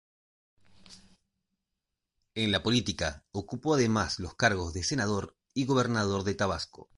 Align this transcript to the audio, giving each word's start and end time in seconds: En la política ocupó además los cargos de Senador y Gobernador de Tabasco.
En 2.33 2.51
la 2.51 2.63
política 2.63 3.23
ocupó 3.33 3.75
además 3.75 4.17
los 4.17 4.33
cargos 4.33 4.73
de 4.73 4.81
Senador 4.83 5.37
y 5.53 5.65
Gobernador 5.65 6.23
de 6.23 6.33
Tabasco. 6.33 6.89